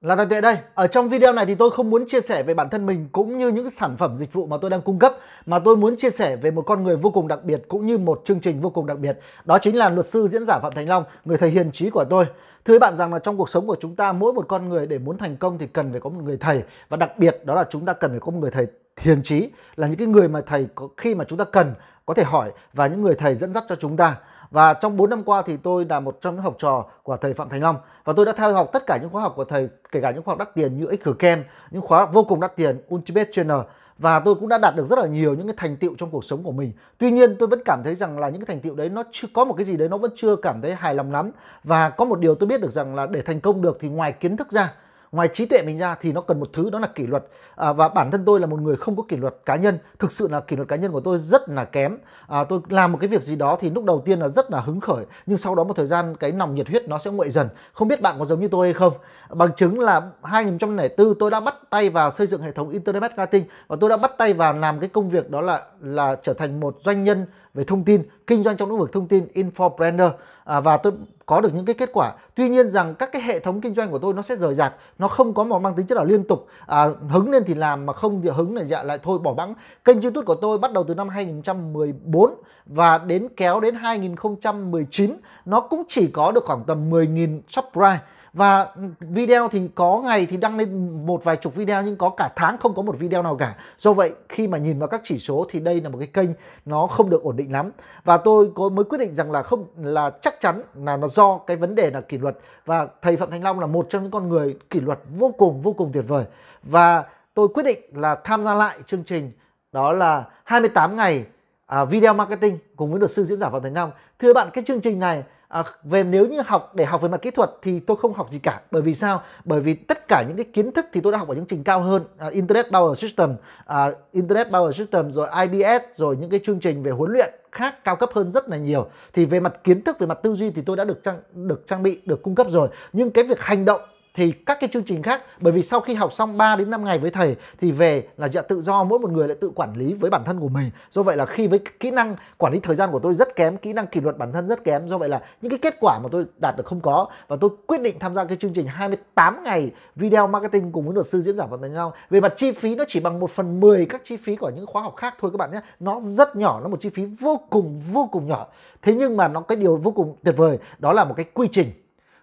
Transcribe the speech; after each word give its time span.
Là 0.00 0.14
Đoàn 0.14 0.28
Tuệ 0.28 0.40
đây. 0.40 0.56
Ở 0.74 0.86
trong 0.86 1.08
video 1.08 1.32
này 1.32 1.46
thì 1.46 1.54
tôi 1.54 1.70
không 1.70 1.90
muốn 1.90 2.04
chia 2.08 2.20
sẻ 2.20 2.42
về 2.42 2.54
bản 2.54 2.70
thân 2.70 2.86
mình 2.86 3.08
cũng 3.12 3.38
như 3.38 3.48
những 3.48 3.70
sản 3.70 3.96
phẩm 3.96 4.16
dịch 4.16 4.32
vụ 4.32 4.46
mà 4.46 4.56
tôi 4.60 4.70
đang 4.70 4.82
cung 4.82 4.98
cấp 4.98 5.16
mà 5.46 5.58
tôi 5.58 5.76
muốn 5.76 5.96
chia 5.96 6.10
sẻ 6.10 6.36
về 6.36 6.50
một 6.50 6.62
con 6.62 6.82
người 6.84 6.96
vô 6.96 7.10
cùng 7.10 7.28
đặc 7.28 7.44
biệt 7.44 7.62
cũng 7.68 7.86
như 7.86 7.98
một 7.98 8.20
chương 8.24 8.40
trình 8.40 8.60
vô 8.60 8.70
cùng 8.70 8.86
đặc 8.86 8.98
biệt. 8.98 9.18
Đó 9.44 9.58
chính 9.58 9.76
là 9.76 9.88
luật 9.88 10.06
sư 10.06 10.26
diễn 10.26 10.46
giả 10.46 10.58
Phạm 10.58 10.74
Thành 10.74 10.88
Long, 10.88 11.04
người 11.24 11.38
thầy 11.38 11.50
hiền 11.50 11.72
trí 11.72 11.90
của 11.90 12.04
tôi. 12.10 12.24
Thưa 12.64 12.78
bạn 12.78 12.96
rằng 12.96 13.12
là 13.12 13.18
trong 13.18 13.36
cuộc 13.36 13.48
sống 13.48 13.66
của 13.66 13.76
chúng 13.80 13.96
ta 13.96 14.12
mỗi 14.12 14.32
một 14.32 14.44
con 14.48 14.68
người 14.68 14.86
để 14.86 14.98
muốn 14.98 15.18
thành 15.18 15.36
công 15.36 15.58
thì 15.58 15.66
cần 15.66 15.90
phải 15.90 16.00
có 16.00 16.10
một 16.10 16.20
người 16.24 16.36
thầy 16.36 16.62
và 16.88 16.96
đặc 16.96 17.18
biệt 17.18 17.40
đó 17.44 17.54
là 17.54 17.64
chúng 17.70 17.86
ta 17.86 17.92
cần 17.92 18.10
phải 18.10 18.20
có 18.20 18.32
một 18.32 18.38
người 18.40 18.50
thầy 18.50 18.66
hiền 19.00 19.22
trí 19.22 19.50
là 19.76 19.86
những 19.86 19.96
cái 19.96 20.06
người 20.06 20.28
mà 20.28 20.40
thầy 20.40 20.66
có, 20.74 20.88
khi 20.96 21.14
mà 21.14 21.24
chúng 21.24 21.38
ta 21.38 21.44
cần 21.44 21.74
có 22.06 22.14
thể 22.14 22.24
hỏi 22.24 22.52
và 22.72 22.86
những 22.86 23.02
người 23.02 23.14
thầy 23.14 23.34
dẫn 23.34 23.52
dắt 23.52 23.64
cho 23.68 23.74
chúng 23.74 23.96
ta. 23.96 24.16
Và 24.50 24.74
trong 24.74 24.96
4 24.96 25.10
năm 25.10 25.24
qua 25.24 25.42
thì 25.42 25.56
tôi 25.56 25.86
là 25.88 26.00
một 26.00 26.18
trong 26.20 26.34
những 26.34 26.44
học 26.44 26.54
trò 26.58 26.86
của 27.02 27.16
thầy 27.16 27.34
Phạm 27.34 27.48
Thành 27.48 27.62
Long. 27.62 27.76
Và 28.04 28.12
tôi 28.16 28.26
đã 28.26 28.32
theo 28.32 28.52
học 28.52 28.70
tất 28.72 28.86
cả 28.86 28.98
những 29.02 29.10
khóa 29.10 29.22
học 29.22 29.32
của 29.36 29.44
thầy, 29.44 29.68
kể 29.92 30.00
cả 30.00 30.10
những 30.10 30.22
khóa 30.22 30.32
học 30.32 30.38
đắt 30.38 30.54
tiền 30.54 30.78
như 30.80 30.86
Xcam, 31.04 31.44
những 31.70 31.82
khóa 31.82 32.06
vô 32.06 32.24
cùng 32.24 32.40
đắt 32.40 32.56
tiền 32.56 32.82
Ultimate 32.94 33.30
Trainer. 33.30 33.58
Và 33.98 34.20
tôi 34.20 34.34
cũng 34.34 34.48
đã 34.48 34.58
đạt 34.58 34.76
được 34.76 34.86
rất 34.86 34.98
là 34.98 35.06
nhiều 35.06 35.34
những 35.34 35.46
cái 35.46 35.54
thành 35.56 35.76
tựu 35.76 35.94
trong 35.98 36.10
cuộc 36.10 36.24
sống 36.24 36.42
của 36.42 36.52
mình. 36.52 36.72
Tuy 36.98 37.10
nhiên 37.10 37.36
tôi 37.38 37.48
vẫn 37.48 37.62
cảm 37.64 37.82
thấy 37.84 37.94
rằng 37.94 38.18
là 38.18 38.28
những 38.28 38.40
cái 38.44 38.46
thành 38.46 38.60
tựu 38.60 38.74
đấy 38.74 38.88
nó 38.88 39.02
chưa 39.10 39.28
có 39.34 39.44
một 39.44 39.54
cái 39.54 39.64
gì 39.64 39.76
đấy 39.76 39.88
nó 39.88 39.98
vẫn 39.98 40.10
chưa 40.14 40.36
cảm 40.36 40.62
thấy 40.62 40.74
hài 40.74 40.94
lòng 40.94 41.12
lắm. 41.12 41.30
Và 41.64 41.90
có 41.90 42.04
một 42.04 42.18
điều 42.20 42.34
tôi 42.34 42.46
biết 42.46 42.60
được 42.60 42.70
rằng 42.70 42.94
là 42.94 43.06
để 43.06 43.22
thành 43.22 43.40
công 43.40 43.62
được 43.62 43.76
thì 43.80 43.88
ngoài 43.88 44.12
kiến 44.12 44.36
thức 44.36 44.52
ra 44.52 44.74
ngoài 45.12 45.28
trí 45.28 45.46
tuệ 45.46 45.62
mình 45.62 45.78
ra 45.78 45.94
thì 46.00 46.12
nó 46.12 46.20
cần 46.20 46.40
một 46.40 46.50
thứ 46.52 46.70
đó 46.70 46.78
là 46.78 46.86
kỷ 46.86 47.06
luật. 47.06 47.24
À, 47.56 47.72
và 47.72 47.88
bản 47.88 48.10
thân 48.10 48.24
tôi 48.24 48.40
là 48.40 48.46
một 48.46 48.60
người 48.60 48.76
không 48.76 48.96
có 48.96 49.02
kỷ 49.08 49.16
luật 49.16 49.34
cá 49.44 49.56
nhân. 49.56 49.78
Thực 49.98 50.12
sự 50.12 50.28
là 50.28 50.40
kỷ 50.40 50.56
luật 50.56 50.68
cá 50.68 50.76
nhân 50.76 50.92
của 50.92 51.00
tôi 51.00 51.18
rất 51.18 51.48
là 51.48 51.64
kém. 51.64 51.98
À, 52.28 52.44
tôi 52.44 52.60
làm 52.68 52.92
một 52.92 52.98
cái 53.00 53.08
việc 53.08 53.22
gì 53.22 53.36
đó 53.36 53.58
thì 53.60 53.70
lúc 53.70 53.84
đầu 53.84 54.02
tiên 54.04 54.20
là 54.20 54.28
rất 54.28 54.50
là 54.50 54.60
hứng 54.60 54.80
khởi 54.80 55.04
nhưng 55.26 55.38
sau 55.38 55.54
đó 55.54 55.64
một 55.64 55.76
thời 55.76 55.86
gian 55.86 56.16
cái 56.16 56.32
nòng 56.32 56.54
nhiệt 56.54 56.68
huyết 56.68 56.88
nó 56.88 56.98
sẽ 56.98 57.10
nguội 57.10 57.30
dần. 57.30 57.48
Không 57.72 57.88
biết 57.88 58.02
bạn 58.02 58.16
có 58.18 58.24
giống 58.24 58.40
như 58.40 58.48
tôi 58.48 58.66
hay 58.66 58.74
không? 58.74 58.92
Bằng 59.30 59.54
chứng 59.54 59.80
là 59.80 60.02
2004 60.22 61.14
tôi 61.18 61.30
đã 61.30 61.40
bắt 61.40 61.54
tay 61.70 61.90
vào 61.90 62.10
xây 62.10 62.26
dựng 62.26 62.42
hệ 62.42 62.52
thống 62.52 62.70
internet 62.70 63.02
marketing 63.02 63.44
và 63.68 63.76
tôi 63.80 63.90
đã 63.90 63.96
bắt 63.96 64.18
tay 64.18 64.32
vào 64.32 64.52
làm 64.52 64.80
cái 64.80 64.88
công 64.88 65.10
việc 65.10 65.30
đó 65.30 65.40
là 65.40 65.62
là 65.80 66.16
trở 66.22 66.32
thành 66.32 66.60
một 66.60 66.76
doanh 66.80 67.04
nhân 67.04 67.26
về 67.54 67.64
thông 67.64 67.84
tin 67.84 68.02
kinh 68.26 68.42
doanh 68.42 68.56
trong 68.56 68.70
lĩnh 68.70 68.78
vực 68.78 68.92
thông 68.92 69.08
tin 69.08 69.26
infopreneur 69.34 70.10
à, 70.44 70.60
và 70.60 70.76
tôi 70.76 70.92
có 71.26 71.40
được 71.40 71.54
những 71.54 71.64
cái 71.64 71.74
kết 71.74 71.90
quả. 71.92 72.14
Tuy 72.34 72.48
nhiên 72.48 72.70
rằng 72.70 72.94
các 72.94 73.12
cái 73.12 73.22
hệ 73.22 73.40
thống 73.40 73.60
kinh 73.60 73.74
doanh 73.74 73.90
của 73.90 73.98
tôi 73.98 74.14
nó 74.14 74.22
sẽ 74.22 74.36
rời 74.36 74.54
rạc 74.54 74.74
nó 74.98 75.08
không 75.08 75.34
có 75.34 75.44
một 75.44 75.58
mang 75.58 75.74
tính 75.74 75.86
chất 75.86 75.98
là 75.98 76.04
liên 76.04 76.24
tục. 76.24 76.46
À, 76.66 76.86
hứng 77.08 77.30
lên 77.30 77.42
thì 77.46 77.54
làm 77.54 77.86
mà 77.86 77.92
không 77.92 78.22
thì 78.22 78.28
hứng 78.28 78.56
là 78.56 78.64
dạ 78.64 78.82
lại 78.82 78.98
thôi 79.02 79.18
bỏ 79.18 79.34
bẵng. 79.34 79.54
Kênh 79.84 80.00
youtube 80.00 80.24
của 80.24 80.34
tôi 80.34 80.58
bắt 80.58 80.72
đầu 80.72 80.84
từ 80.84 80.94
năm 80.94 81.08
2014 81.08 82.34
và 82.66 82.98
đến 82.98 83.28
kéo 83.36 83.60
đến 83.60 83.74
2019 83.74 85.16
nó 85.44 85.60
cũng 85.60 85.82
chỉ 85.88 86.10
có 86.10 86.32
được 86.32 86.44
khoảng 86.44 86.64
tầm 86.64 86.90
10.000 86.90 87.40
subscribe 87.48 87.98
và 88.32 88.68
video 89.00 89.48
thì 89.48 89.68
có 89.74 90.02
ngày 90.04 90.26
thì 90.26 90.36
đăng 90.36 90.56
lên 90.56 91.00
một 91.06 91.24
vài 91.24 91.36
chục 91.36 91.54
video 91.54 91.82
nhưng 91.82 91.96
có 91.96 92.10
cả 92.10 92.30
tháng 92.36 92.58
không 92.58 92.74
có 92.74 92.82
một 92.82 92.98
video 92.98 93.22
nào 93.22 93.36
cả. 93.36 93.54
Do 93.78 93.92
vậy 93.92 94.12
khi 94.28 94.48
mà 94.48 94.58
nhìn 94.58 94.78
vào 94.78 94.88
các 94.88 95.00
chỉ 95.04 95.18
số 95.18 95.46
thì 95.50 95.60
đây 95.60 95.80
là 95.80 95.88
một 95.88 95.98
cái 95.98 96.06
kênh 96.06 96.30
nó 96.64 96.86
không 96.86 97.10
được 97.10 97.22
ổn 97.22 97.36
định 97.36 97.52
lắm. 97.52 97.70
Và 98.04 98.16
tôi 98.16 98.50
có 98.54 98.68
mới 98.68 98.84
quyết 98.84 98.98
định 98.98 99.14
rằng 99.14 99.32
là 99.32 99.42
không 99.42 99.66
là 99.76 100.10
chắc 100.22 100.40
chắn 100.40 100.62
là 100.74 100.96
nó 100.96 101.06
do 101.06 101.38
cái 101.38 101.56
vấn 101.56 101.74
đề 101.74 101.90
là 101.90 102.00
kỷ 102.00 102.18
luật. 102.18 102.38
Và 102.66 102.88
thầy 103.02 103.16
Phạm 103.16 103.30
Thành 103.30 103.44
Long 103.44 103.60
là 103.60 103.66
một 103.66 103.86
trong 103.88 104.02
những 104.02 104.10
con 104.10 104.28
người 104.28 104.56
kỷ 104.70 104.80
luật 104.80 104.98
vô 105.18 105.34
cùng 105.38 105.60
vô 105.60 105.72
cùng 105.72 105.92
tuyệt 105.92 106.04
vời. 106.08 106.24
Và 106.62 107.04
tôi 107.34 107.48
quyết 107.48 107.62
định 107.62 107.80
là 107.94 108.14
tham 108.24 108.44
gia 108.44 108.54
lại 108.54 108.78
chương 108.86 109.04
trình 109.04 109.32
đó 109.72 109.92
là 109.92 110.24
28 110.44 110.96
ngày 110.96 111.24
à, 111.66 111.84
video 111.84 112.14
marketing 112.14 112.58
cùng 112.76 112.90
với 112.90 112.98
luật 112.98 113.10
sư 113.10 113.24
diễn 113.24 113.38
giả 113.38 113.50
Phạm 113.50 113.62
Thành 113.62 113.74
Long. 113.74 113.90
Thưa 114.18 114.32
bạn 114.32 114.50
cái 114.52 114.64
chương 114.64 114.80
trình 114.80 114.98
này 114.98 115.22
à, 115.50 115.64
về 115.82 116.04
nếu 116.04 116.26
như 116.26 116.40
học 116.46 116.72
để 116.74 116.84
học 116.84 117.02
về 117.02 117.08
mặt 117.08 117.22
kỹ 117.22 117.30
thuật 117.30 117.50
thì 117.62 117.80
tôi 117.80 117.96
không 117.96 118.12
học 118.12 118.28
gì 118.30 118.38
cả. 118.38 118.60
Bởi 118.70 118.82
vì 118.82 118.94
sao? 118.94 119.22
Bởi 119.44 119.60
vì 119.60 119.74
tất 119.74 120.08
cả 120.08 120.24
những 120.28 120.36
cái 120.36 120.46
kiến 120.52 120.72
thức 120.72 120.86
thì 120.92 121.00
tôi 121.00 121.12
đã 121.12 121.18
học 121.18 121.28
ở 121.28 121.34
những 121.34 121.46
trình 121.46 121.64
cao 121.64 121.82
hơn. 121.82 122.04
À, 122.18 122.28
internet 122.28 122.66
power 122.66 122.94
system 122.94 123.34
à, 123.66 123.90
internet 124.12 124.48
power 124.48 124.70
system 124.70 125.10
rồi 125.10 125.28
ibs 125.42 125.84
rồi 125.92 126.16
những 126.16 126.30
cái 126.30 126.40
chương 126.44 126.60
trình 126.60 126.82
về 126.82 126.90
huấn 126.90 127.12
luyện 127.12 127.34
khác 127.52 127.84
cao 127.84 127.96
cấp 127.96 128.10
hơn 128.14 128.30
rất 128.30 128.48
là 128.48 128.56
nhiều. 128.56 128.88
Thì 129.12 129.24
về 129.24 129.40
mặt 129.40 129.64
kiến 129.64 129.82
thức 129.82 129.98
về 129.98 130.06
mặt 130.06 130.18
tư 130.22 130.34
duy 130.34 130.50
thì 130.50 130.62
tôi 130.62 130.76
đã 130.76 130.84
được 130.84 131.04
trang 131.04 131.18
được 131.32 131.62
trang 131.66 131.82
bị 131.82 132.00
được 132.06 132.22
cung 132.22 132.34
cấp 132.34 132.46
rồi. 132.50 132.68
Nhưng 132.92 133.10
cái 133.10 133.24
việc 133.24 133.40
hành 133.40 133.64
động 133.64 133.80
thì 134.14 134.32
các 134.32 134.60
cái 134.60 134.68
chương 134.72 134.84
trình 134.84 135.02
khác, 135.02 135.22
bởi 135.40 135.52
vì 135.52 135.62
sau 135.62 135.80
khi 135.80 135.94
học 135.94 136.12
xong 136.12 136.38
3 136.38 136.56
đến 136.56 136.70
5 136.70 136.84
ngày 136.84 136.98
với 136.98 137.10
thầy, 137.10 137.36
thì 137.60 137.72
về 137.72 138.08
là 138.16 138.28
dạ 138.28 138.42
tự 138.42 138.60
do, 138.60 138.84
mỗi 138.84 138.98
một 138.98 139.10
người 139.10 139.28
lại 139.28 139.36
tự 139.40 139.50
quản 139.54 139.76
lý 139.76 139.94
với 139.94 140.10
bản 140.10 140.24
thân 140.24 140.40
của 140.40 140.48
mình. 140.48 140.70
Do 140.90 141.02
vậy 141.02 141.16
là 141.16 141.26
khi 141.26 141.46
với 141.46 141.60
kỹ 141.80 141.90
năng 141.90 142.16
quản 142.36 142.52
lý 142.52 142.60
thời 142.60 142.76
gian 142.76 142.90
của 142.92 142.98
tôi 142.98 143.14
rất 143.14 143.36
kém, 143.36 143.56
kỹ 143.56 143.72
năng 143.72 143.86
kỷ 143.86 144.00
luật 144.00 144.18
bản 144.18 144.32
thân 144.32 144.48
rất 144.48 144.64
kém, 144.64 144.88
do 144.88 144.98
vậy 144.98 145.08
là 145.08 145.22
những 145.42 145.50
cái 145.50 145.58
kết 145.58 145.74
quả 145.80 145.98
mà 145.98 146.08
tôi 146.12 146.24
đạt 146.38 146.56
được 146.56 146.66
không 146.66 146.80
có. 146.80 147.06
Và 147.28 147.36
tôi 147.40 147.50
quyết 147.66 147.80
định 147.80 147.98
tham 147.98 148.14
gia 148.14 148.24
cái 148.24 148.36
chương 148.36 148.52
trình 148.52 148.66
28 148.66 149.44
ngày 149.44 149.70
video 149.96 150.26
marketing 150.26 150.72
cùng 150.72 150.84
với 150.84 150.94
luật 150.94 151.06
sư 151.06 151.20
diễn 151.20 151.36
giả 151.36 151.46
vận 151.46 151.60
với 151.60 151.70
nhau 151.70 151.92
về 152.10 152.20
mặt 152.20 152.32
chi 152.36 152.52
phí, 152.52 152.74
nó 152.74 152.84
chỉ 152.88 153.00
bằng 153.00 153.20
1 153.20 153.30
phần 153.30 153.60
10 153.60 153.86
các 153.86 154.00
chi 154.04 154.16
phí 154.16 154.36
của 154.36 154.50
những 154.56 154.66
khóa 154.66 154.82
học 154.82 154.96
khác 154.96 155.14
thôi 155.20 155.30
các 155.32 155.38
bạn 155.38 155.50
nhé. 155.50 155.60
Nó 155.80 156.00
rất 156.02 156.36
nhỏ, 156.36 156.60
nó 156.60 156.68
một 156.68 156.80
chi 156.80 156.88
phí 156.88 157.04
vô 157.04 157.40
cùng 157.50 157.80
vô 157.92 158.08
cùng 158.12 158.28
nhỏ. 158.28 158.46
Thế 158.82 158.94
nhưng 158.94 159.16
mà 159.16 159.28
nó, 159.28 159.40
cái 159.40 159.56
điều 159.56 159.76
vô 159.76 159.90
cùng 159.90 160.16
tuyệt 160.24 160.36
vời, 160.36 160.58
đó 160.78 160.92
là 160.92 161.04
một 161.04 161.14
cái 161.16 161.26
quy 161.34 161.48
trình 161.52 161.72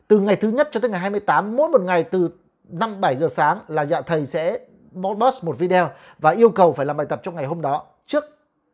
từ 0.08 0.20
ngày 0.20 0.36
thứ 0.36 0.50
nhất 0.50 0.70
cho 0.72 0.80
tới 0.80 0.90
ngày 0.90 1.00
28 1.00 1.56
mỗi 1.56 1.70
một 1.70 1.82
ngày 1.82 2.04
từ 2.04 2.30
5 2.70 3.02
7 3.02 3.16
giờ 3.16 3.28
sáng 3.28 3.60
là 3.68 3.86
dạ 3.86 4.02
thầy 4.02 4.26
sẽ 4.26 4.60
post 5.04 5.44
một 5.44 5.58
video 5.60 5.90
và 6.20 6.32
yêu 6.32 6.50
cầu 6.50 6.74
phải 6.74 6.86
làm 6.86 6.98
bài 6.98 7.08
tập 7.10 7.20
trong 7.24 7.36
ngày 7.36 7.46
hôm 7.46 7.62
đó. 7.62 7.86
Trước 8.06 8.26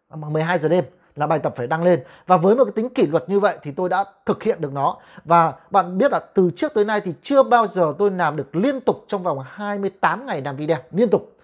à, 0.10 0.16
12 0.16 0.60
giờ 0.60 0.70
đêm 0.70 0.84
là 1.16 1.28
bài 1.28 1.40
tập 1.40 1.54
phải 1.56 1.68
đăng 1.68 1.84
lên. 1.84 2.04
Và 2.28 2.38
với 2.38 2.56
một 2.56 2.66
cái 2.66 2.72
tính 2.76 2.90
kỷ 2.90 3.08
luật 3.08 3.30
như 3.30 3.40
vậy 3.40 3.58
thì 3.62 3.72
tôi 3.72 3.90
đã 3.90 4.06
thực 4.26 4.44
hiện 4.44 4.62
được 4.62 4.74
nó. 4.74 4.98
Và 5.26 5.54
bạn 5.70 5.98
biết 5.98 6.12
là 6.12 6.20
từ 6.20 6.50
trước 6.56 6.74
tới 6.74 6.86
nay 6.86 7.02
thì 7.02 7.14
chưa 7.22 7.44
bao 7.44 7.68
giờ 7.68 7.94
tôi 8.00 8.12
làm 8.12 8.36
được 8.36 8.56
liên 8.56 8.82
tục 8.82 9.06
trong 9.08 9.24
vòng 9.24 9.40
28 9.48 10.26
ngày 10.26 10.42
làm 10.42 10.56
video, 10.56 10.78
liên 10.92 11.10
tục. 11.10 11.38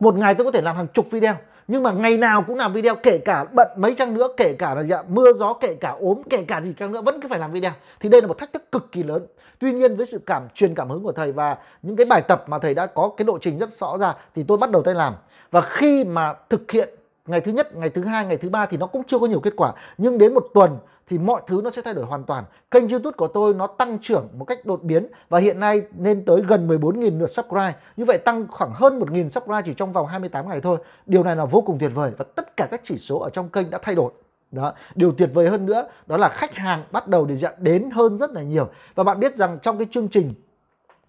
Một 0.00 0.14
ngày 0.14 0.34
tôi 0.34 0.44
có 0.44 0.50
thể 0.50 0.60
làm 0.60 0.76
hàng 0.76 0.86
chục 0.88 1.10
video 1.10 1.34
nhưng 1.72 1.82
mà 1.82 1.92
ngày 1.92 2.18
nào 2.18 2.44
cũng 2.46 2.56
làm 2.56 2.72
video 2.72 2.94
kể 2.94 3.18
cả 3.18 3.44
bận 3.52 3.68
mấy 3.76 3.94
chăng 3.94 4.14
nữa 4.14 4.28
kể 4.36 4.54
cả 4.58 4.74
là 4.74 4.82
dạ, 4.82 5.02
mưa 5.08 5.32
gió 5.32 5.52
kể 5.52 5.74
cả 5.80 5.96
ốm 6.00 6.22
kể 6.30 6.44
cả 6.48 6.60
gì 6.60 6.74
chăng 6.78 6.92
nữa 6.92 7.00
vẫn 7.02 7.20
cứ 7.20 7.28
phải 7.28 7.38
làm 7.38 7.52
video. 7.52 7.72
Thì 8.00 8.08
đây 8.08 8.20
là 8.20 8.26
một 8.26 8.38
thách 8.38 8.52
thức 8.52 8.72
cực 8.72 8.92
kỳ 8.92 9.02
lớn. 9.02 9.26
Tuy 9.58 9.72
nhiên 9.72 9.96
với 9.96 10.06
sự 10.06 10.20
cảm 10.26 10.42
truyền 10.54 10.74
cảm 10.74 10.90
hứng 10.90 11.02
của 11.02 11.12
thầy 11.12 11.32
và 11.32 11.56
những 11.82 11.96
cái 11.96 12.06
bài 12.06 12.22
tập 12.22 12.44
mà 12.46 12.58
thầy 12.58 12.74
đã 12.74 12.86
có 12.86 13.10
cái 13.16 13.26
lộ 13.26 13.38
trình 13.38 13.58
rất 13.58 13.72
rõ 13.72 13.98
ra 13.98 14.14
thì 14.34 14.42
tôi 14.48 14.58
bắt 14.58 14.70
đầu 14.70 14.82
tay 14.82 14.94
làm. 14.94 15.14
Và 15.50 15.60
khi 15.60 16.04
mà 16.04 16.34
thực 16.50 16.70
hiện 16.70 16.88
ngày 17.26 17.40
thứ 17.40 17.52
nhất 17.52 17.76
ngày 17.76 17.88
thứ 17.88 18.04
hai 18.04 18.26
ngày 18.26 18.36
thứ 18.36 18.48
ba 18.48 18.66
thì 18.66 18.76
nó 18.76 18.86
cũng 18.86 19.02
chưa 19.06 19.18
có 19.18 19.26
nhiều 19.26 19.40
kết 19.40 19.52
quả. 19.56 19.72
Nhưng 19.98 20.18
đến 20.18 20.34
một 20.34 20.46
tuần 20.54 20.78
thì 21.08 21.18
mọi 21.18 21.42
thứ 21.46 21.60
nó 21.64 21.70
sẽ 21.70 21.82
thay 21.82 21.94
đổi 21.94 22.04
hoàn 22.04 22.24
toàn. 22.24 22.44
Kênh 22.70 22.88
YouTube 22.88 23.16
của 23.16 23.28
tôi 23.28 23.54
nó 23.54 23.66
tăng 23.66 23.98
trưởng 23.98 24.28
một 24.36 24.44
cách 24.44 24.58
đột 24.64 24.82
biến 24.82 25.06
và 25.28 25.38
hiện 25.38 25.60
nay 25.60 25.82
lên 25.98 26.24
tới 26.24 26.42
gần 26.48 26.68
14.000 26.68 27.18
lượt 27.18 27.26
subscribe. 27.26 27.74
Như 27.96 28.04
vậy 28.04 28.18
tăng 28.18 28.46
khoảng 28.50 28.72
hơn 28.74 28.98
1.000 28.98 29.28
subscribe 29.28 29.62
chỉ 29.64 29.74
trong 29.74 29.92
vòng 29.92 30.06
28 30.06 30.48
ngày 30.48 30.60
thôi. 30.60 30.78
Điều 31.06 31.24
này 31.24 31.36
là 31.36 31.44
vô 31.44 31.60
cùng 31.60 31.78
tuyệt 31.78 31.90
vời 31.94 32.12
và 32.18 32.24
tất 32.34 32.56
cả 32.56 32.68
các 32.70 32.80
chỉ 32.84 32.96
số 32.96 33.18
ở 33.18 33.30
trong 33.30 33.48
kênh 33.48 33.70
đã 33.70 33.78
thay 33.82 33.94
đổi. 33.94 34.12
Đó, 34.50 34.72
điều 34.94 35.12
tuyệt 35.12 35.30
vời 35.34 35.48
hơn 35.48 35.66
nữa 35.66 35.88
đó 36.06 36.16
là 36.16 36.28
khách 36.28 36.54
hàng 36.54 36.84
bắt 36.90 37.08
đầu 37.08 37.24
để 37.24 37.36
dạng 37.36 37.54
đến 37.58 37.90
hơn 37.90 38.14
rất 38.14 38.32
là 38.32 38.42
nhiều. 38.42 38.68
Và 38.94 39.04
bạn 39.04 39.20
biết 39.20 39.36
rằng 39.36 39.58
trong 39.62 39.78
cái 39.78 39.86
chương 39.90 40.08
trình 40.08 40.34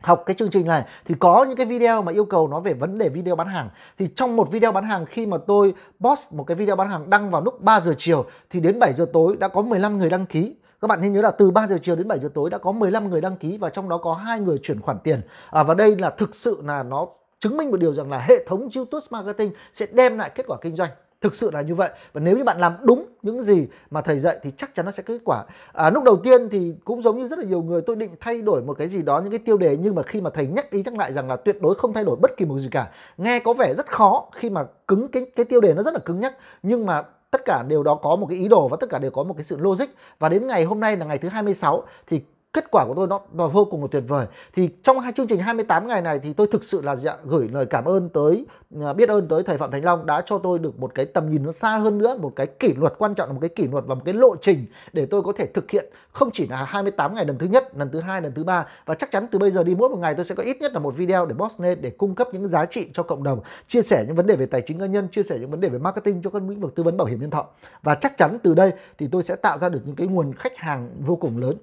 học 0.03 0.23
cái 0.25 0.35
chương 0.35 0.49
trình 0.49 0.67
này 0.67 0.83
thì 1.05 1.15
có 1.19 1.45
những 1.47 1.57
cái 1.57 1.65
video 1.65 2.01
mà 2.01 2.11
yêu 2.11 2.25
cầu 2.25 2.47
nó 2.47 2.59
về 2.59 2.73
vấn 2.73 2.97
đề 2.97 3.09
video 3.09 3.35
bán 3.35 3.47
hàng. 3.47 3.69
Thì 3.97 4.07
trong 4.15 4.35
một 4.35 4.51
video 4.51 4.71
bán 4.71 4.83
hàng 4.83 5.05
khi 5.05 5.25
mà 5.25 5.37
tôi 5.47 5.73
post 6.01 6.33
một 6.33 6.43
cái 6.43 6.55
video 6.55 6.75
bán 6.75 6.89
hàng 6.89 7.09
đăng 7.09 7.31
vào 7.31 7.41
lúc 7.41 7.61
3 7.61 7.79
giờ 7.81 7.95
chiều 7.97 8.25
thì 8.49 8.59
đến 8.59 8.79
7 8.79 8.93
giờ 8.93 9.05
tối 9.13 9.35
đã 9.39 9.47
có 9.47 9.61
15 9.61 9.97
người 9.97 10.09
đăng 10.09 10.25
ký. 10.25 10.55
Các 10.81 10.87
bạn 10.87 11.01
nên 11.01 11.13
nhớ 11.13 11.21
là 11.21 11.31
từ 11.31 11.51
3 11.51 11.67
giờ 11.67 11.77
chiều 11.81 11.95
đến 11.95 12.07
7 12.07 12.19
giờ 12.19 12.29
tối 12.33 12.49
đã 12.49 12.57
có 12.57 12.71
15 12.71 13.09
người 13.09 13.21
đăng 13.21 13.37
ký 13.37 13.57
và 13.57 13.69
trong 13.69 13.89
đó 13.89 13.97
có 13.97 14.13
hai 14.13 14.39
người 14.39 14.57
chuyển 14.63 14.81
khoản 14.81 14.97
tiền. 15.03 15.21
À, 15.51 15.63
và 15.63 15.73
đây 15.73 15.95
là 15.95 16.09
thực 16.09 16.35
sự 16.35 16.61
là 16.63 16.83
nó 16.83 17.07
chứng 17.39 17.57
minh 17.57 17.71
một 17.71 17.77
điều 17.77 17.93
rằng 17.93 18.11
là 18.11 18.19
hệ 18.19 18.45
thống 18.47 18.67
YouTube 18.75 19.07
marketing 19.09 19.51
sẽ 19.73 19.85
đem 19.91 20.17
lại 20.17 20.31
kết 20.35 20.43
quả 20.47 20.57
kinh 20.61 20.75
doanh 20.75 20.89
thực 21.23 21.35
sự 21.35 21.51
là 21.51 21.61
như 21.61 21.75
vậy. 21.75 21.89
Và 22.13 22.21
nếu 22.21 22.37
như 22.37 22.43
bạn 22.43 22.59
làm 22.59 22.73
đúng 22.83 23.05
những 23.21 23.41
gì 23.41 23.67
mà 23.91 24.01
thầy 24.01 24.19
dạy 24.19 24.37
thì 24.43 24.51
chắc 24.57 24.73
chắn 24.73 24.85
nó 24.85 24.91
sẽ 24.91 25.03
có 25.03 25.13
kết 25.13 25.21
quả. 25.25 25.43
À, 25.73 25.89
lúc 25.89 26.03
đầu 26.03 26.17
tiên 26.17 26.49
thì 26.49 26.73
cũng 26.83 27.01
giống 27.01 27.17
như 27.17 27.27
rất 27.27 27.39
là 27.39 27.45
nhiều 27.45 27.61
người 27.61 27.81
tôi 27.81 27.95
định 27.95 28.11
thay 28.19 28.41
đổi 28.41 28.61
một 28.61 28.77
cái 28.77 28.87
gì 28.87 29.01
đó 29.01 29.21
những 29.21 29.31
cái 29.31 29.39
tiêu 29.39 29.57
đề 29.57 29.77
nhưng 29.77 29.95
mà 29.95 30.01
khi 30.03 30.21
mà 30.21 30.29
thầy 30.29 30.47
nhắc 30.47 30.71
đi 30.71 30.83
nhắc 30.85 30.97
lại 30.97 31.13
rằng 31.13 31.29
là 31.29 31.35
tuyệt 31.35 31.61
đối 31.61 31.75
không 31.75 31.93
thay 31.93 32.03
đổi 32.03 32.15
bất 32.15 32.37
kỳ 32.37 32.45
một 32.45 32.59
gì 32.59 32.69
cả. 32.71 32.91
Nghe 33.17 33.39
có 33.39 33.53
vẻ 33.53 33.73
rất 33.73 33.87
khó 33.87 34.29
khi 34.35 34.49
mà 34.49 34.63
cứng 34.87 35.07
cái 35.07 35.25
cái 35.35 35.45
tiêu 35.45 35.61
đề 35.61 35.73
nó 35.73 35.83
rất 35.83 35.93
là 35.93 35.99
cứng 35.99 36.19
nhắc 36.19 36.33
nhưng 36.63 36.85
mà 36.85 37.03
tất 37.31 37.41
cả 37.45 37.63
đều 37.67 37.83
đó 37.83 37.95
có 37.95 38.15
một 38.15 38.27
cái 38.29 38.37
ý 38.37 38.47
đồ 38.47 38.67
và 38.67 38.77
tất 38.79 38.89
cả 38.89 38.99
đều 38.99 39.11
có 39.11 39.23
một 39.23 39.33
cái 39.37 39.43
sự 39.43 39.57
logic. 39.59 39.85
Và 40.19 40.29
đến 40.29 40.47
ngày 40.47 40.63
hôm 40.63 40.79
nay 40.79 40.97
là 40.97 41.05
ngày 41.05 41.17
thứ 41.17 41.29
26 41.29 41.83
thì 42.07 42.21
kết 42.53 42.71
quả 42.71 42.85
của 42.85 42.93
tôi 42.95 43.07
nó, 43.07 43.19
nó 43.33 43.47
vô 43.47 43.65
cùng 43.65 43.81
là 43.81 43.87
tuyệt 43.91 44.03
vời. 44.07 44.25
Thì 44.55 44.69
trong 44.83 44.99
hai 44.99 45.11
chương 45.11 45.27
trình 45.27 45.39
28 45.39 45.87
ngày 45.87 46.01
này 46.01 46.19
thì 46.19 46.33
tôi 46.33 46.47
thực 46.51 46.63
sự 46.63 46.81
là 46.81 46.95
dạ, 46.95 47.17
gửi 47.23 47.49
lời 47.53 47.65
cảm 47.65 47.85
ơn 47.85 48.09
tới 48.09 48.45
à, 48.81 48.93
biết 48.93 49.09
ơn 49.09 49.27
tới 49.27 49.43
thầy 49.43 49.57
Phạm 49.57 49.71
Thành 49.71 49.85
Long 49.85 50.05
đã 50.05 50.21
cho 50.25 50.37
tôi 50.37 50.59
được 50.59 50.79
một 50.79 50.95
cái 50.95 51.05
tầm 51.05 51.29
nhìn 51.29 51.43
nó 51.43 51.51
xa 51.51 51.77
hơn 51.77 51.97
nữa 51.97 52.17
một 52.17 52.33
cái 52.35 52.47
kỷ 52.47 52.73
luật 52.73 52.93
quan 52.97 53.15
trọng 53.15 53.29
là 53.29 53.33
một 53.33 53.39
cái 53.41 53.49
kỷ 53.49 53.67
luật 53.67 53.83
và 53.87 53.95
một 53.95 54.01
cái 54.05 54.13
lộ 54.13 54.35
trình 54.35 54.65
để 54.93 55.05
tôi 55.05 55.21
có 55.21 55.31
thể 55.37 55.45
thực 55.45 55.71
hiện 55.71 55.85
không 56.11 56.31
chỉ 56.31 56.47
là 56.47 56.63
28 56.63 57.15
ngày 57.15 57.25
lần 57.25 57.37
thứ 57.37 57.47
nhất 57.47 57.77
lần 57.77 57.89
thứ 57.91 57.99
hai 57.99 58.21
lần 58.21 58.33
thứ 58.33 58.43
ba. 58.43 58.67
Và 58.85 58.93
chắc 58.93 59.11
chắn 59.11 59.27
từ 59.31 59.39
bây 59.39 59.51
giờ 59.51 59.63
đi 59.63 59.75
mỗi 59.75 59.89
một 59.89 59.97
ngày 59.97 60.13
tôi 60.15 60.25
sẽ 60.25 60.35
có 60.35 60.43
ít 60.43 60.57
nhất 60.61 60.73
là 60.73 60.79
một 60.79 60.97
video 60.97 61.25
để 61.25 61.35
boss 61.35 61.61
lên 61.61 61.81
để 61.81 61.89
cung 61.89 62.15
cấp 62.15 62.27
những 62.33 62.47
giá 62.47 62.65
trị 62.65 62.89
cho 62.93 63.03
cộng 63.03 63.23
đồng 63.23 63.41
chia 63.67 63.81
sẻ 63.81 64.03
những 64.07 64.15
vấn 64.15 64.27
đề 64.27 64.35
về 64.35 64.45
tài 64.45 64.61
chính 64.61 64.79
cá 64.79 64.85
nhân 64.85 65.07
chia 65.11 65.23
sẻ 65.23 65.37
những 65.39 65.51
vấn 65.51 65.59
đề 65.59 65.69
về 65.69 65.79
marketing 65.79 66.21
cho 66.21 66.29
các 66.29 66.41
lĩnh 66.49 66.59
vực 66.59 66.75
tư 66.75 66.83
vấn 66.83 66.97
bảo 66.97 67.07
hiểm 67.07 67.21
nhân 67.21 67.29
thọ. 67.29 67.45
Và 67.83 67.95
chắc 67.95 68.17
chắn 68.17 68.37
từ 68.43 68.53
đây 68.53 68.71
thì 68.97 69.07
tôi 69.11 69.23
sẽ 69.23 69.35
tạo 69.35 69.57
ra 69.57 69.69
được 69.69 69.81
những 69.85 69.95
cái 69.95 70.07
nguồn 70.07 70.33
khách 70.33 70.57
hàng 70.57 70.89
vô 70.99 71.15
cùng 71.15 71.37
lớn 71.37 71.57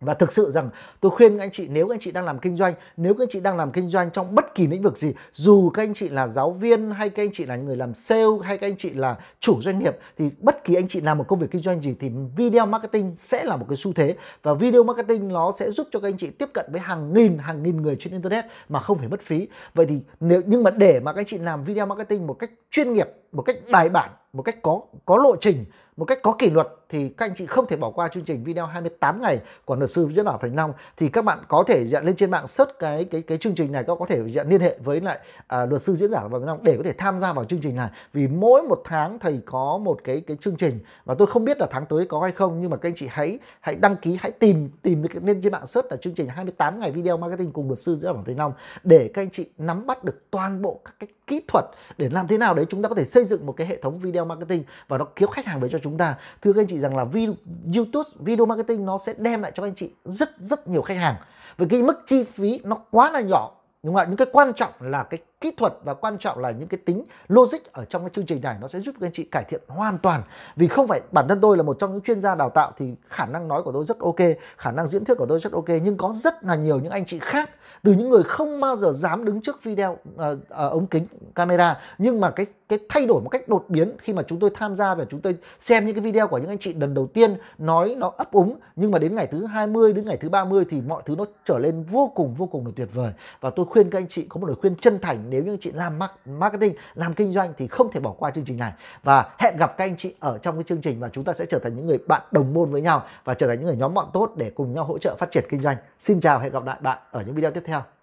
và 0.00 0.14
thực 0.14 0.32
sự 0.32 0.50
rằng 0.50 0.70
tôi 1.00 1.10
khuyên 1.10 1.36
các 1.36 1.44
anh 1.44 1.50
chị 1.50 1.68
nếu 1.68 1.88
các 1.88 1.94
anh 1.94 2.00
chị 2.00 2.10
đang 2.10 2.24
làm 2.24 2.38
kinh 2.38 2.56
doanh, 2.56 2.74
nếu 2.96 3.14
các 3.14 3.22
anh 3.22 3.28
chị 3.30 3.40
đang 3.40 3.56
làm 3.56 3.70
kinh 3.70 3.90
doanh 3.90 4.10
trong 4.10 4.34
bất 4.34 4.54
kỳ 4.54 4.66
lĩnh 4.66 4.82
vực 4.82 4.98
gì, 4.98 5.14
dù 5.32 5.70
các 5.70 5.82
anh 5.82 5.94
chị 5.94 6.08
là 6.08 6.28
giáo 6.28 6.50
viên 6.50 6.90
hay 6.90 7.10
các 7.10 7.22
anh 7.22 7.30
chị 7.32 7.46
là 7.46 7.56
người 7.56 7.76
làm 7.76 7.94
sale 7.94 8.26
hay 8.42 8.58
các 8.58 8.66
anh 8.66 8.76
chị 8.76 8.90
là 8.90 9.16
chủ 9.40 9.62
doanh 9.62 9.78
nghiệp 9.78 9.96
thì 10.18 10.30
bất 10.38 10.64
kỳ 10.64 10.74
anh 10.74 10.88
chị 10.88 11.00
làm 11.00 11.18
một 11.18 11.24
công 11.28 11.38
việc 11.38 11.46
kinh 11.50 11.62
doanh 11.62 11.82
gì 11.82 11.96
thì 12.00 12.10
video 12.36 12.66
marketing 12.66 13.14
sẽ 13.14 13.44
là 13.44 13.56
một 13.56 13.66
cái 13.68 13.76
xu 13.76 13.92
thế 13.92 14.16
và 14.42 14.54
video 14.54 14.84
marketing 14.84 15.28
nó 15.28 15.52
sẽ 15.52 15.70
giúp 15.70 15.88
cho 15.90 16.00
các 16.00 16.08
anh 16.08 16.16
chị 16.16 16.30
tiếp 16.30 16.48
cận 16.54 16.66
với 16.72 16.80
hàng 16.80 17.14
nghìn 17.14 17.38
hàng 17.38 17.62
nghìn 17.62 17.82
người 17.82 17.96
trên 17.98 18.12
internet 18.12 18.44
mà 18.68 18.80
không 18.80 18.98
phải 18.98 19.08
mất 19.08 19.20
phí. 19.20 19.48
Vậy 19.74 19.86
thì 19.86 19.94
nếu 20.20 20.42
nhưng 20.46 20.62
mà 20.62 20.70
để 20.70 21.00
mà 21.00 21.12
các 21.12 21.20
anh 21.20 21.26
chị 21.26 21.38
làm 21.38 21.62
video 21.62 21.86
marketing 21.86 22.26
một 22.26 22.34
cách 22.34 22.50
chuyên 22.70 22.92
nghiệp, 22.92 23.08
một 23.32 23.42
cách 23.42 23.56
bài 23.70 23.88
bản, 23.88 24.10
một 24.32 24.42
cách 24.42 24.62
có 24.62 24.80
có 25.04 25.16
lộ 25.16 25.36
trình 25.40 25.64
một 25.96 26.04
cách 26.04 26.18
có 26.22 26.32
kỷ 26.32 26.50
luật 26.50 26.68
thì 26.88 27.08
các 27.08 27.26
anh 27.26 27.34
chị 27.34 27.46
không 27.46 27.66
thể 27.66 27.76
bỏ 27.76 27.90
qua 27.90 28.08
chương 28.08 28.24
trình 28.24 28.44
video 28.44 28.66
28 28.66 29.22
ngày 29.22 29.38
của 29.64 29.76
luật 29.76 29.90
sư 29.90 30.08
diễn 30.10 30.24
bảo 30.24 30.38
Thành 30.38 30.56
Long. 30.56 30.72
Thì 30.96 31.08
các 31.08 31.24
bạn 31.24 31.38
có 31.48 31.64
thể 31.66 31.84
dạng 31.86 32.04
lên 32.04 32.16
trên 32.16 32.30
mạng 32.30 32.46
search 32.46 32.78
cái 32.78 33.04
cái 33.04 33.22
cái 33.22 33.38
chương 33.38 33.54
trình 33.54 33.72
này 33.72 33.84
các 33.86 33.96
có 33.98 34.06
thể 34.06 34.28
dạng 34.28 34.48
liên 34.48 34.60
hệ 34.60 34.78
với 34.84 35.00
lại 35.00 35.18
à, 35.46 35.66
luật 35.66 35.82
sư 35.82 35.94
diễn 35.94 36.10
giả 36.10 36.20
Thành 36.20 36.44
Long 36.44 36.64
để 36.64 36.76
có 36.76 36.82
thể 36.82 36.92
tham 36.92 37.18
gia 37.18 37.32
vào 37.32 37.44
chương 37.44 37.60
trình 37.60 37.76
này. 37.76 37.88
Vì 38.12 38.28
mỗi 38.28 38.62
một 38.62 38.82
tháng 38.84 39.18
thầy 39.18 39.40
có 39.46 39.78
một 39.78 40.00
cái 40.04 40.20
cái 40.20 40.36
chương 40.40 40.56
trình 40.56 40.80
và 41.04 41.14
tôi 41.14 41.26
không 41.26 41.44
biết 41.44 41.58
là 41.58 41.66
tháng 41.70 41.86
tới 41.86 42.06
có 42.06 42.20
hay 42.20 42.32
không 42.32 42.60
nhưng 42.60 42.70
mà 42.70 42.76
các 42.76 42.88
anh 42.88 42.94
chị 42.94 43.06
hãy 43.10 43.38
hãy 43.60 43.76
đăng 43.76 43.96
ký 43.96 44.18
hãy 44.20 44.30
tìm 44.30 44.68
tìm 44.82 45.04
lên 45.22 45.40
trên 45.42 45.52
mạng 45.52 45.66
search 45.66 45.86
là 45.90 45.96
chương 45.96 46.14
trình 46.14 46.28
28 46.28 46.80
ngày 46.80 46.90
video 46.90 47.16
marketing 47.16 47.52
cùng 47.52 47.66
luật 47.66 47.78
sư 47.78 47.96
diễn 47.96 48.12
bảo 48.12 48.24
Thành 48.26 48.38
Long 48.38 48.52
để 48.82 49.10
các 49.14 49.22
anh 49.22 49.30
chị 49.30 49.46
nắm 49.58 49.86
bắt 49.86 50.04
được 50.04 50.30
toàn 50.30 50.62
bộ 50.62 50.80
các 50.84 50.94
cái 51.00 51.08
kỹ 51.26 51.42
thuật 51.48 51.64
để 51.98 52.08
làm 52.08 52.28
thế 52.28 52.38
nào 52.38 52.54
đấy 52.54 52.64
chúng 52.68 52.82
ta 52.82 52.88
có 52.88 52.94
thể 52.94 53.04
xây 53.04 53.24
dựng 53.24 53.46
một 53.46 53.52
cái 53.52 53.66
hệ 53.66 53.76
thống 53.82 53.98
video 53.98 54.24
marketing 54.24 54.64
và 54.88 54.98
nó 54.98 55.04
kéo 55.16 55.28
khách 55.28 55.46
hàng 55.46 55.60
về 55.60 55.68
cho 55.68 55.78
chúng 55.78 55.98
ta. 55.98 56.14
Thưa 56.42 56.52
các 56.52 56.60
anh 56.60 56.66
chị 56.66 56.77
rằng 56.78 56.96
là 56.96 57.04
video, 57.04 57.34
YouTube 57.76 58.10
video 58.18 58.46
marketing 58.46 58.84
nó 58.84 58.98
sẽ 58.98 59.14
đem 59.18 59.42
lại 59.42 59.52
cho 59.54 59.62
các 59.62 59.68
anh 59.68 59.74
chị 59.74 59.90
rất 60.04 60.30
rất 60.40 60.68
nhiều 60.68 60.82
khách 60.82 60.96
hàng. 60.96 61.16
Với 61.56 61.68
cái 61.70 61.82
mức 61.82 62.02
chi 62.06 62.22
phí 62.22 62.60
nó 62.64 62.76
quá 62.90 63.10
là 63.10 63.20
nhỏ. 63.20 63.52
Nhưng 63.82 63.94
mà 63.94 64.04
những 64.04 64.16
cái 64.16 64.26
quan 64.32 64.52
trọng 64.52 64.72
là 64.80 65.02
cái 65.02 65.20
kỹ 65.40 65.52
thuật 65.56 65.74
và 65.84 65.94
quan 65.94 66.18
trọng 66.18 66.38
là 66.38 66.50
những 66.50 66.68
cái 66.68 66.80
tính 66.84 67.04
logic 67.28 67.72
ở 67.72 67.84
trong 67.84 68.02
cái 68.02 68.10
chương 68.14 68.26
trình 68.26 68.40
này 68.42 68.56
nó 68.60 68.68
sẽ 68.68 68.80
giúp 68.80 68.94
các 69.00 69.06
anh 69.06 69.12
chị 69.12 69.24
cải 69.24 69.44
thiện 69.44 69.60
hoàn 69.66 69.98
toàn. 69.98 70.22
Vì 70.56 70.68
không 70.68 70.88
phải 70.88 71.00
bản 71.12 71.28
thân 71.28 71.40
tôi 71.40 71.56
là 71.56 71.62
một 71.62 71.76
trong 71.78 71.92
những 71.92 72.00
chuyên 72.00 72.20
gia 72.20 72.34
đào 72.34 72.50
tạo 72.50 72.72
thì 72.76 72.94
khả 73.08 73.26
năng 73.26 73.48
nói 73.48 73.62
của 73.62 73.72
tôi 73.72 73.84
rất 73.84 73.98
ok 73.98 74.16
khả 74.56 74.70
năng 74.70 74.86
diễn 74.86 75.04
thuyết 75.04 75.18
của 75.18 75.26
tôi 75.26 75.38
rất 75.38 75.52
ok 75.52 75.68
nhưng 75.82 75.96
có 75.96 76.12
rất 76.14 76.44
là 76.44 76.54
nhiều 76.54 76.80
những 76.80 76.92
anh 76.92 77.04
chị 77.04 77.18
khác 77.18 77.50
từ 77.82 77.92
những 77.92 78.10
người 78.10 78.22
không 78.22 78.60
bao 78.60 78.76
giờ 78.76 78.92
dám 78.92 79.24
đứng 79.24 79.40
trước 79.40 79.64
video 79.64 79.92
uh, 79.92 79.98
uh, 80.18 80.38
ống 80.50 80.86
kính 80.86 81.06
camera 81.34 81.80
nhưng 81.98 82.20
mà 82.20 82.30
cái 82.30 82.46
cái 82.68 82.78
thay 82.88 83.06
đổi 83.06 83.22
một 83.22 83.28
cách 83.28 83.48
đột 83.48 83.64
biến 83.68 83.96
khi 83.98 84.12
mà 84.12 84.22
chúng 84.22 84.38
tôi 84.38 84.50
tham 84.54 84.74
gia 84.74 84.94
và 84.94 85.04
chúng 85.10 85.20
tôi 85.20 85.36
xem 85.58 85.86
những 85.86 85.94
cái 85.94 86.02
video 86.02 86.28
của 86.28 86.38
những 86.38 86.48
anh 86.48 86.58
chị 86.58 86.74
lần 86.74 86.94
đầu 86.94 87.06
tiên 87.06 87.36
nói 87.58 87.94
nó 87.98 88.12
ấp 88.16 88.32
úng 88.32 88.58
nhưng 88.76 88.90
mà 88.90 88.98
đến 88.98 89.14
ngày 89.14 89.26
thứ 89.26 89.46
20 89.46 89.92
đến 89.92 90.04
ngày 90.04 90.16
thứ 90.16 90.28
30 90.28 90.64
thì 90.70 90.80
mọi 90.80 91.02
thứ 91.06 91.14
nó 91.18 91.24
trở 91.44 91.58
lên 91.58 91.82
vô 91.82 92.12
cùng 92.14 92.34
vô 92.34 92.46
cùng 92.46 92.66
là 92.66 92.72
tuyệt 92.76 92.88
vời. 92.94 93.12
Và 93.40 93.50
tôi 93.50 93.66
khuyên 93.66 93.90
các 93.90 93.98
anh 93.98 94.08
chị 94.08 94.26
có 94.28 94.40
một 94.40 94.46
lời 94.46 94.56
khuyên 94.60 94.76
chân 94.76 94.98
thành 95.02 95.27
nếu 95.30 95.44
như 95.44 95.52
anh 95.52 95.58
chị 95.58 95.72
làm 95.72 95.98
marketing, 96.24 96.74
làm 96.94 97.14
kinh 97.14 97.32
doanh 97.32 97.52
thì 97.58 97.68
không 97.68 97.92
thể 97.92 98.00
bỏ 98.00 98.14
qua 98.18 98.30
chương 98.30 98.44
trình 98.44 98.56
này. 98.56 98.72
Và 99.02 99.30
hẹn 99.38 99.56
gặp 99.56 99.76
các 99.76 99.84
anh 99.84 99.96
chị 99.96 100.14
ở 100.20 100.38
trong 100.38 100.54
cái 100.54 100.64
chương 100.64 100.80
trình 100.80 101.00
và 101.00 101.08
chúng 101.08 101.24
ta 101.24 101.32
sẽ 101.32 101.46
trở 101.46 101.58
thành 101.58 101.76
những 101.76 101.86
người 101.86 101.98
bạn 102.06 102.22
đồng 102.30 102.54
môn 102.54 102.72
với 102.72 102.82
nhau 102.82 103.04
và 103.24 103.34
trở 103.34 103.46
thành 103.46 103.58
những 103.58 103.66
người 103.66 103.76
nhóm 103.76 103.94
bọn 103.94 104.10
tốt 104.12 104.32
để 104.36 104.50
cùng 104.50 104.74
nhau 104.74 104.84
hỗ 104.84 104.98
trợ 104.98 105.16
phát 105.18 105.30
triển 105.30 105.44
kinh 105.48 105.62
doanh. 105.62 105.76
Xin 106.00 106.20
chào, 106.20 106.38
hẹn 106.38 106.52
gặp 106.52 106.64
lại 106.64 106.78
bạn 106.80 106.98
ở 107.10 107.22
những 107.26 107.34
video 107.34 107.50
tiếp 107.50 107.62
theo. 107.64 107.97